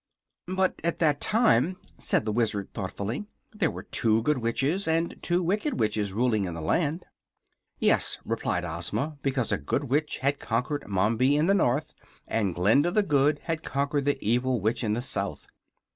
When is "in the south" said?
14.83-15.45